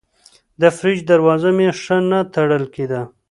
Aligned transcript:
د 0.61 0.63
فریج 0.77 0.99
دروازه 1.11 1.49
مې 1.57 1.69
ښه 1.81 1.97
نه 2.09 2.19
تړل 2.33 2.63
کېده. 2.75 3.01